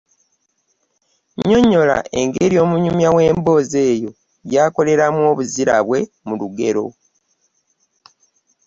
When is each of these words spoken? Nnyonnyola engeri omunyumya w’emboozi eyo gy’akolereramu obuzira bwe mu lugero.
Nnyonnyola 1.37 1.97
engeri 2.19 2.55
omunyumya 2.63 3.09
w’emboozi 3.15 3.77
eyo 3.91 4.09
gy’akolereramu 4.49 5.19
obuzira 5.31 5.75
bwe 5.87 5.99
mu 6.27 6.33
lugero. 6.39 6.85